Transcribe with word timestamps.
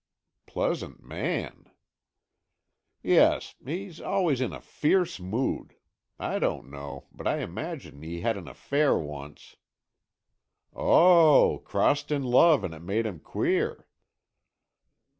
"Pleasant 0.47 1.03
man!" 1.03 1.69
"Yes. 3.03 3.53
He's 3.63 4.01
always 4.01 4.41
in 4.41 4.51
a 4.51 4.59
fierce 4.59 5.19
mood. 5.19 5.75
I 6.17 6.39
don't 6.39 6.71
know, 6.71 7.05
but 7.11 7.27
I 7.27 7.41
imagine 7.43 8.01
he 8.01 8.21
had 8.21 8.35
an 8.35 8.47
affair 8.47 8.97
once...." 8.97 9.57
"Oh, 10.73 11.61
crossed 11.63 12.11
in 12.11 12.23
love 12.23 12.63
and 12.63 12.73
it 12.73 12.81
made 12.81 13.05
him 13.05 13.19
queer." 13.19 13.87